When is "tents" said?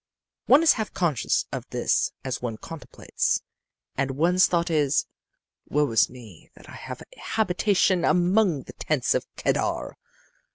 8.73-9.13